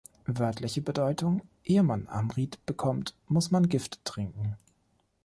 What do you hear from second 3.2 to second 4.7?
muss man Gift trinken.